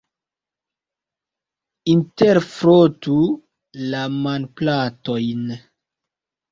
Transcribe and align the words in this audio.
Interfrotu 1.93 3.21
la 3.95 4.05
manplatojn. 4.27 5.59